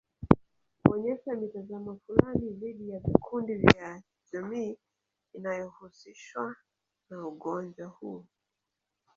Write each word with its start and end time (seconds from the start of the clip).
Kuonyesha 0.83 1.35
mitazamo 1.35 1.95
fulani 2.05 2.49
dhidi 2.53 2.89
ya 2.89 2.99
vikundi 2.99 3.55
vya 3.55 4.01
jamii 4.33 4.77
inayohusishwana 5.33 6.57
ugonjwa 7.27 7.87
huu 7.87 8.25